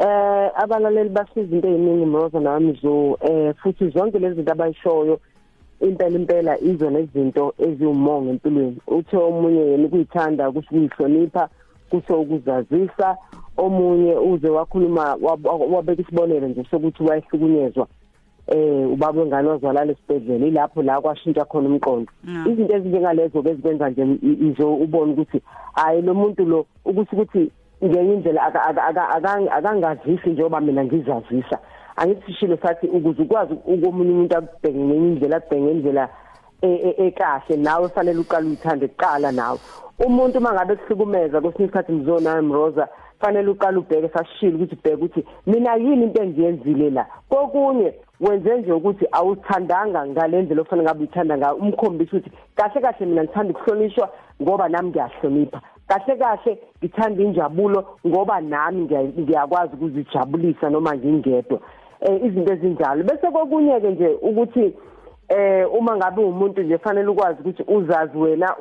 Eh 0.00 0.50
abalaleli 0.56 1.10
basiza 1.10 1.54
into 1.54 1.68
eziningi 1.68 2.06
Mroza 2.06 2.40
namzo 2.40 3.18
eh 3.22 3.54
futhi 3.62 3.90
zonke 3.90 4.18
lezi 4.18 4.34
zinto 4.34 4.52
abayishoyo 4.52 5.20
impela 5.80 6.16
impela 6.16 6.60
izona 6.60 6.98
izinto 6.98 7.54
eziwumongo 7.58 8.30
empilweni. 8.30 8.78
Uthe 8.86 9.16
omunye 9.16 9.60
yena 9.70 9.86
ukuyithanda 9.86 10.52
kusho 10.52 10.70
ukuyihlonipha 10.70 11.48
kusho 11.90 12.20
ukuzazisa. 12.20 13.16
Omunye 13.56 14.14
uze 14.14 14.48
wakhuluma 14.48 15.16
wabeka 15.72 16.02
isibonelo 16.02 16.48
nje 16.48 16.64
sokuthi 16.70 17.02
wayehlukunyezwa 17.02 17.86
eh 18.46 18.92
ubaba 18.92 19.20
wengane 19.20 19.48
wazalala 19.48 19.92
esibhedlela 19.92 20.46
ilapho 20.46 20.82
la 20.82 21.00
kwashintsha 21.00 21.44
khona 21.44 21.68
umqondo. 21.68 22.12
Izinto 22.46 22.76
ezinjengalezo 22.76 23.42
bezikwenza 23.42 23.90
nje 23.90 24.02
izo 24.22 24.74
ubone 24.74 25.12
ukuthi 25.12 25.40
hayi 25.74 26.02
lo 26.02 26.14
muntu 26.14 26.44
lo 26.44 26.66
ukuthi 26.84 27.14
ukuthi 27.14 27.50
ngenye 27.84 28.14
indlela 28.14 28.42
akangazisi 29.56 30.30
njengoba 30.30 30.60
mina 30.60 30.84
ngizazisa. 30.84 31.58
Angithi 31.96 32.32
shilo 32.32 32.58
sathi 32.62 32.86
ukuze 32.86 33.22
ukwazi 33.22 33.54
ukomunye 33.54 34.10
umuntu 34.10 34.36
akubheke 34.36 34.78
ngenye 34.78 35.08
indlela 35.08 35.36
akubheke 35.36 35.70
indlela 35.70 36.08
ekahle 36.62 37.56
nawe 37.56 37.88
fanele 37.88 38.20
uqale 38.20 38.46
uyithande 38.46 38.88
kuqala 38.88 39.32
nawe. 39.32 39.58
Umuntu 40.06 40.40
mangabe 40.40 40.76
kuhlukumeza 40.76 41.40
kwesinye 41.40 41.64
isikhathi 41.64 41.92
mzona 41.92 42.42
Mroza 42.42 42.88
fanele 43.20 43.50
uqale 43.50 43.78
ubheke 43.78 44.08
sashilo 44.08 44.56
ukuthi 44.56 44.76
bheke 44.76 44.96
ukuthi 44.96 45.24
mina 45.46 45.76
yini 45.76 46.04
into 46.04 46.22
engiyenzile 46.22 46.90
la? 46.90 47.06
Kokunye 47.28 47.94
wenze 48.20 48.56
nje 48.56 48.72
ukuthi 48.72 49.06
awuthandanga 49.12 50.06
ngalendlela 50.06 50.62
ofanele 50.62 50.84
ngabe 50.84 51.04
uthanda 51.04 51.38
ngayo. 51.38 51.56
Umkhombisa 51.56 52.16
ukuthi 52.16 52.30
kahle 52.56 52.80
kahle 52.80 53.06
mina 53.06 53.24
ngithanda 53.24 53.50
ukuhlonishwa 53.54 54.10
ngoba 54.42 54.68
nami 54.68 54.88
ngiyahlonipha. 54.90 55.60
Kahle 55.88 56.16
kahle 56.16 56.58
ngithanda 56.78 57.22
injabulo 57.22 57.84
ngoba 58.06 58.40
nami 58.40 58.80
ngiyakwazi 59.18 59.74
ukuzijabulisa 59.74 60.70
noma 60.70 60.96
ngingedwa. 60.96 61.58
eh 61.58 61.75
izinto 62.00 62.52
ezinjalo. 62.52 63.04
Bese 63.04 63.30
kokunye 63.30 63.80
ke 63.80 63.90
nje 63.90 64.18
ukuthi 64.22 64.74
eh 65.28 65.66
uma 65.78 65.96
ngabe 65.96 66.22
umuntu 66.22 66.62
nje 66.62 66.78
fanele 66.78 67.08
ukwazi 67.08 67.40
ukuthi 67.40 67.62
uzazi 67.68 68.18
wena 68.18 68.54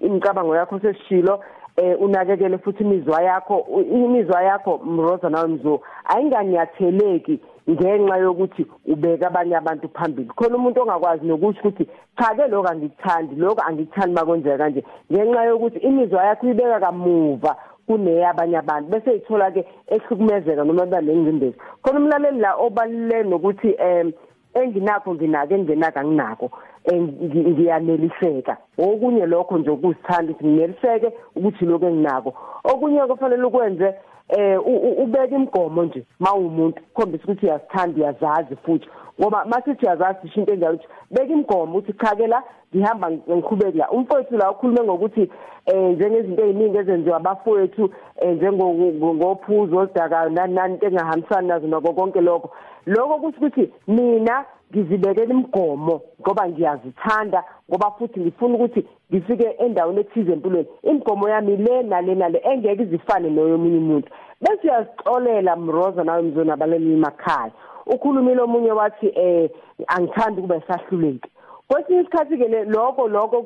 imicabango 0.00 0.56
yakho 0.56 0.80
sesishilo 0.80 1.40
eh 1.76 1.96
unakekele 2.00 2.58
futhi 2.58 2.82
imizwa 2.82 3.22
yakho 3.22 3.66
imizwa 3.92 4.42
yakho 4.42 4.78
mroza 4.78 5.30
nawe 5.30 5.48
mzo 5.48 5.80
ayinganyatheleki 6.04 7.40
ngenxa 7.70 8.16
yokuthi 8.16 8.66
ubeka 8.86 9.26
abanye 9.26 9.56
abantu 9.56 9.88
phambili. 9.88 10.28
Khona 10.28 10.56
umuntu 10.56 10.82
ongakwazi 10.82 11.26
nokuthi 11.26 11.58
ukuthi 11.60 11.88
cha 12.18 12.34
ke 12.34 12.46
lokho 12.48 12.68
angikuthandi 12.68 13.34
lokho 13.36 13.62
angikuthandi 13.66 14.14
makwenzeka 14.14 14.58
kanje. 14.58 14.84
Ngenxa 15.12 15.44
yokuthi 15.44 15.78
imizwa 15.78 16.24
yakho 16.24 16.46
uyibeka 16.46 16.80
kamuva 16.80 17.56
kuneyabanye 17.88 18.58
abantu. 18.58 18.90
Bese 18.90 19.16
ithola 19.16 19.50
ke 19.50 19.64
ehlukumezeka 19.88 20.64
noma 20.64 20.84
kuba 20.84 21.00
nengcindezi. 21.00 21.56
Khona 21.82 21.98
umlaleli 21.98 22.40
la 22.40 22.54
obalule 22.56 23.22
nokuthi 23.22 23.74
em 23.78 24.12
enginakho 24.54 25.14
nginake 25.14 25.54
enginaka 25.54 26.04
nginako 26.04 26.50
ngiyaneliseka. 26.92 28.56
Okunye 28.78 29.26
lokho 29.26 29.58
nje 29.58 29.70
ukuzithanda 29.70 30.32
ukuthi 30.32 30.46
ngineliseke 30.46 31.12
ukuthi 31.36 31.64
lokho 31.64 31.86
enginako. 31.86 32.34
Okunye 32.64 33.06
kufanele 33.06 33.44
ukwenze 33.44 33.94
eh 34.28 34.60
ubeka 35.02 35.36
imigomo 35.36 35.84
nje 35.84 36.04
mawumuntu 36.20 36.82
khombisa 36.94 37.24
ukuthi 37.24 37.46
uyasithanda 37.46 37.96
uyazazi 38.00 38.56
futhi. 38.56 38.88
Ngoba 39.20 39.44
masithi 39.44 39.86
uyazazi 39.86 40.18
isho 40.24 40.40
into 40.40 40.52
enjalo 40.52 40.74
ukuthi 40.74 40.88
beka 41.10 41.32
imigomo 41.32 41.78
uthi 41.78 41.92
cha 41.92 42.16
ke 42.16 42.26
la 42.26 42.42
ngihamba 42.74 43.10
ngiqhubeke 43.10 43.78
la 43.78 43.90
umfowethu 43.90 44.36
la 44.36 44.50
ukhulume 44.50 44.82
ngokuthi 44.82 45.30
eh 45.66 45.92
njengezinto 45.92 46.44
eziningi 46.44 46.78
ezenziwa 46.78 47.16
abafowethu 47.16 47.90
eh 48.20 48.36
njengophuzo 48.36 49.76
oludakayo 49.76 50.30
nani 50.30 50.54
nani 50.54 50.74
into 50.74 50.86
engahambisani 50.86 51.48
nazo 51.48 51.66
nako 51.66 51.92
konke 51.92 52.20
lokho. 52.20 52.50
Lokho 52.86 53.18
kusho 53.18 53.38
ukuthi 53.38 53.72
mina 53.88 54.44
ngizibekela 54.72 55.34
imigomo 55.34 56.00
ngoba 56.20 56.48
ngiyazithanda 56.48 57.44
ngoba 57.70 57.90
futhi 57.90 58.20
ngifuna 58.20 58.54
ukuthi 58.54 58.86
ngifike 59.12 59.44
endaweni 59.58 60.00
ethize 60.00 60.32
empilweni. 60.32 60.68
Imigomo 60.82 61.28
yami 61.28 61.56
le 61.56 61.82
nale 61.82 62.14
nale 62.14 62.40
engeke 62.44 62.82
izifane 62.82 63.30
noyomunye 63.30 63.78
umuntu. 63.78 64.08
Bese 64.40 64.68
uyazixolela 64.68 65.56
mroza 65.56 66.04
nawe 66.04 66.22
mzona 66.22 66.52
abalemi 66.52 66.92
emakhaya. 66.92 67.52
Ukhulumile 67.86 68.40
omunye 68.40 68.72
wathi 68.72 69.06
eh 69.14 69.50
angithandi 69.86 70.42
kube 70.42 70.62
sahluleki 70.68 71.30
kwesinye 71.68 72.00
isikhathi 72.00 72.38
ke 72.38 72.64
lokho 72.64 73.08
lokho 73.08 73.42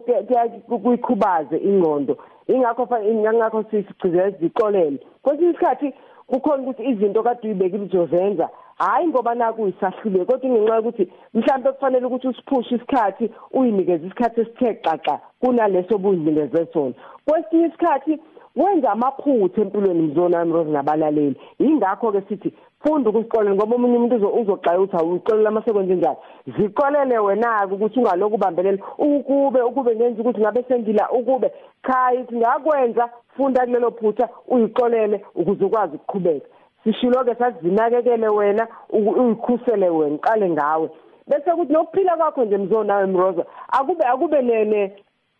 kuyikhubaze 0.82 1.56
ingqondo. 1.56 2.16
Ingakho 2.48 2.88
ingakho 3.00 3.64
sigcizela 3.70 4.28
izixolele 4.28 4.98
kwesinye 5.22 5.50
isikhathi 5.50 5.94
kukhona 6.26 6.62
ukuthi 6.62 6.82
izinto 6.82 7.22
kade 7.22 7.40
uyibekile 7.48 7.84
uzozenza 7.84 8.48
hayi 8.78 9.06
ngoba 9.08 9.34
naku 9.34 9.68
isahlule 9.68 10.24
kodwa 10.24 10.48
ingenxa 10.48 10.76
yokuthi 10.76 11.12
mhlawumbe 11.34 11.72
kufanele 11.72 12.06
ukuthi 12.06 12.28
usiphushe 12.28 12.74
isikhathi 12.74 13.30
uyinikeze 13.52 14.06
isikhathi 14.06 14.40
esithe 14.40 14.74
xaxa 14.84 15.20
kunaleso 15.40 15.94
obuyinikeze 15.94 16.66
sona. 16.72 16.94
Kwesinye 17.26 17.66
isikhathi 17.66 18.20
wenza 18.56 18.90
amaphutha 18.90 19.60
empilweni 19.62 20.02
mzona 20.02 20.38
wami 20.38 20.52
Rose 20.52 20.70
nabalaleli. 20.70 21.36
Ingakho 21.58 22.12
ke 22.12 22.22
sithi 22.28 22.52
funda 22.84 23.10
ukuziqolela 23.10 23.54
ngoba 23.54 23.74
omunye 23.76 23.96
umuntu 23.96 24.16
uzoxaya 24.40 24.80
ukuthi 24.80 24.96
awuyiqolela 24.96 25.48
amasekwenze 25.48 25.94
njani 25.94 26.16
ziqolele 26.46 27.18
wena 27.18 27.66
ukuthi 27.66 27.98
ungaloku 27.98 28.34
ubambelela 28.34 28.78
ukube 28.98 29.62
ukube 29.62 29.96
ngenza 29.96 30.20
ukuthi 30.20 30.40
ngabe 30.40 30.64
sengila 30.68 31.10
ukube. 31.10 31.52
Cha 31.86 32.12
ngakwenza 32.32 33.10
funda 33.36 33.66
kulelo 33.66 33.90
phutha 33.90 34.28
uyiqolele 34.48 35.24
ukuze 35.34 35.64
ukwazi 35.64 35.96
ukuqhubeka. 35.96 36.46
Sishilo 36.84 37.24
ke 37.24 37.34
sazinakekele 37.34 38.28
wena 38.28 38.68
uyikhusele 38.90 39.88
wena 39.88 40.18
qale 40.18 40.50
ngawe. 40.50 40.90
Bese 41.26 41.50
kuthi 41.50 41.72
nokuphila 41.72 42.16
kwakho 42.16 42.44
nje 42.44 42.58
mzo 42.58 42.84
nawe 42.84 43.06
mroza 43.06 43.44
akube 43.68 44.04
akube 44.04 44.42
nene 44.42 44.92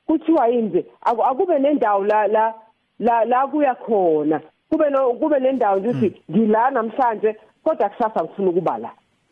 kuthiwa 0.07 0.49
yini 0.49 0.85
akube 1.03 1.59
nendawo 1.59 2.05
la 2.05 2.27
la 2.27 2.55
la 2.99 3.25
la 3.25 3.47
kuya 3.47 3.75
khona. 3.75 4.41
Kube 4.71 4.91
no 4.91 5.15
kube 5.15 5.39
nendawo 5.41 5.79
ukuthi 5.79 6.23
ngila 6.31 6.71
namhlanje 6.71 7.37
kodwa 7.65 7.89
kusasa 7.89 8.25
ngifuna 8.25 8.51
ukuba 8.51 8.79
la 8.79 8.91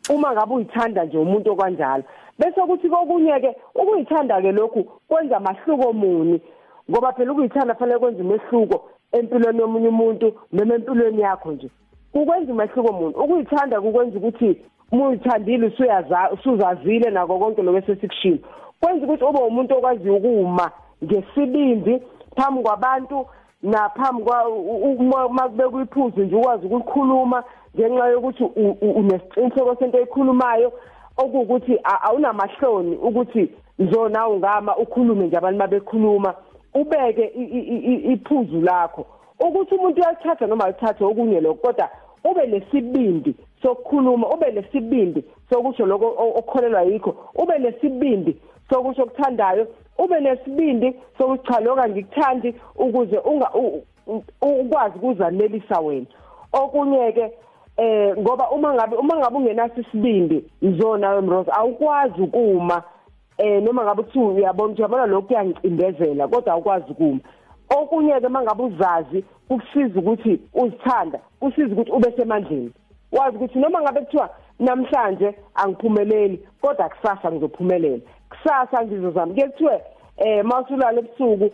uma 0.09 0.31
ngabe 0.31 0.53
uyithanda 0.53 1.05
nje 1.05 1.17
umuntu 1.17 1.51
okwanjalo 1.51 2.03
bese 2.39 2.61
kuthi 2.61 2.89
kokunye 2.89 3.39
ke 3.39 3.55
ukuyithanda 3.75 4.41
ke 4.41 4.51
lokhu 4.51 4.83
kwenza 5.07 5.39
mahluko 5.39 5.93
muni. 5.93 6.41
Ngoba 6.89 7.13
phela 7.13 7.31
ukuyithanda 7.31 7.75
fanele 7.75 7.99
kwenza 7.99 8.23
umehluko 8.23 8.89
empilweni 9.11 9.59
yomunye 9.59 9.87
umuntu 9.87 10.33
noma 10.51 10.75
empilweni 10.75 11.21
yakho 11.21 11.51
nje. 11.51 11.69
Ukwenza 12.13 12.53
umehluko 12.53 12.93
muni. 12.93 13.13
Ukuyithanda 13.15 13.81
kukwenza 13.81 14.17
ukuthi 14.17 14.57
uma 14.91 15.07
uyithandile 15.07 15.73
usuyazile 16.33 17.09
nako 17.09 17.39
konke 17.39 17.61
lokho 17.61 17.77
esesikushilo. 17.77 18.39
Kwenza 18.79 19.05
ukuthi 19.05 19.23
ube 19.23 19.39
umuntu 19.39 19.77
okwazi 19.77 20.09
ukuma 20.09 20.71
ngesibindi 21.03 22.01
phambi 22.35 22.63
kwabantu 22.63 23.27
naphambi 23.63 24.23
kwa 24.23 24.49
uma 25.25 25.49
kube 25.49 25.69
kuyiphuzu 25.69 26.21
nje 26.21 26.35
ukwazi 26.35 26.65
ukukhuluma 26.65 27.43
ngenxa 27.75 28.07
yokuthi 28.07 28.43
unesiqiniseko 28.81 29.75
sento 29.75 29.97
eyikhulumayo 29.97 30.73
okuwukuthi 31.17 31.79
awunamahloni 31.83 32.95
ukuthi 32.95 33.51
nzona 33.79 34.27
ungama 34.27 34.77
ukhulume 34.77 35.27
nje 35.27 35.37
abantu 35.37 35.59
mabekhuluma 35.59 36.33
ubeke 36.73 37.25
iphuzu 38.13 38.61
lakho. 38.61 39.05
Ukuthi 39.39 39.75
umuntu 39.75 40.01
uyalithatha 40.01 40.47
noma 40.47 40.65
alithathe 40.65 41.03
okunye 41.03 41.41
lokho 41.41 41.61
kodwa 41.61 41.89
ube 42.23 42.47
nesibindi 42.47 43.35
sokukhuluma 43.61 44.29
ube 44.29 44.51
nesibindi 44.51 45.23
sokusho 45.49 45.85
lokho 45.85 46.07
okukholelwa 46.37 46.81
yikho 46.81 47.15
ube 47.35 47.59
nesibindi 47.59 48.37
sokusho 48.71 49.03
okuthandayo 49.03 49.67
ube 49.97 50.19
nesibindi 50.19 50.95
sokuthi 51.17 51.47
cha 51.47 51.59
lokho 51.59 51.89
ngikuthandi 51.89 52.55
ukuze 52.75 53.17
unga 53.17 53.51
ukwazi 54.41 54.95
ukuzanelisa 54.95 55.79
wena. 55.79 56.05
Okunye 56.53 57.11
ke 57.11 57.31
eh 57.77 58.17
ngoba 58.17 58.49
uma 58.51 58.73
ngabe 58.73 58.95
uma 58.95 59.17
ngabe 59.17 59.37
ungenaso 59.37 59.81
isibindi 59.81 60.43
izona 60.61 61.09
wemrose 61.09 61.51
awukwazi 61.51 62.21
ukuma. 62.21 62.83
Eh 63.37 63.63
noma 63.63 63.83
ngabe 63.83 64.03
kuthi 64.03 64.19
uyabona 64.19 64.73
uyabona 64.73 65.05
lokho 65.05 65.27
kuyangicindezela 65.27 66.27
kodwa 66.27 66.53
awukwazi 66.53 66.91
ukuma. 66.91 67.19
Okunye 67.69 68.19
ke 68.19 68.27
mangabe 68.27 68.63
uzazi 68.63 69.25
kukusiza 69.47 69.99
ukuthi 69.99 70.39
uzithanda 70.53 71.19
kusiza 71.39 71.73
ukuthi 71.73 71.91
ube 71.91 72.11
semandleni. 72.17 72.71
Wazi 73.11 73.37
ukuthi 73.37 73.59
noma 73.59 73.81
ngabe 73.81 74.01
kuthiwa 74.01 74.29
namhlanje 74.59 75.35
angiphumeleli 75.55 76.47
kodwa 76.61 76.89
kusasa 76.89 77.31
ngizophumelela. 77.31 78.01
Kusasa 78.31 78.85
ngizozama. 78.85 79.33
Ke 79.33 79.47
kuthiwe 79.47 79.81
eh 80.17 80.45
mawusulala 80.45 80.99
ebusuku 80.99 81.49